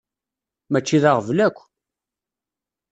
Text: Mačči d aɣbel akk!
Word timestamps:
Mačči 0.71 0.97
d 1.03 1.05
aɣbel 1.09 1.39
akk! 1.47 1.57